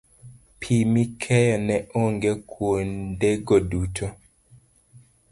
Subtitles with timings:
[0.59, 4.07] Pi mikeyo ne onge kuondego duto